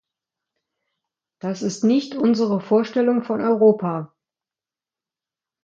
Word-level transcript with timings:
Das 1.41 1.61
ist 1.61 1.83
nicht 1.83 2.15
unsere 2.15 2.59
Vorstellung 2.59 3.21
von 3.21 3.39
Europa! 3.39 4.15